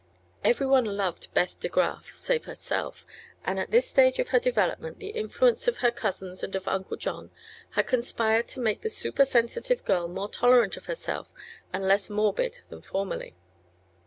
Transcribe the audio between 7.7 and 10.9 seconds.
had conspired to make the supersensitive girl more tolerant of